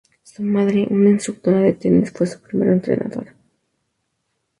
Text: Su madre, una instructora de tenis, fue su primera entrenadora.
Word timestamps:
Su 0.23 0.41
madre, 0.41 0.87
una 0.89 1.11
instructora 1.11 1.59
de 1.59 1.73
tenis, 1.73 2.11
fue 2.11 2.25
su 2.25 2.41
primera 2.41 2.71
entrenadora. 2.73 3.35